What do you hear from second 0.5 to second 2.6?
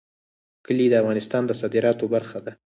کلي د افغانستان د صادراتو برخه ده.